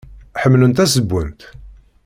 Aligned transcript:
Ḥemmlent 0.41 0.81
ad 0.83 0.89
ssewwent? 0.89 1.41